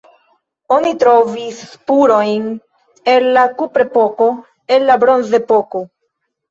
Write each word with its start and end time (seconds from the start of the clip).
Oni 0.77 0.93
trovis 1.03 1.59
spurojn 1.75 2.49
el 3.15 3.31
la 3.37 3.47
kuprepoko, 3.61 4.33
el 4.79 4.93
la 4.93 5.01
bronzepoko. 5.07 5.89